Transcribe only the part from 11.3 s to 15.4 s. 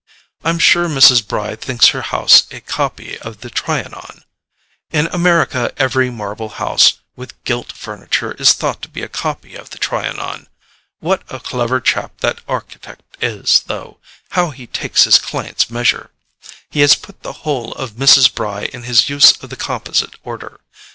clever chap that architect is, though—how he takes his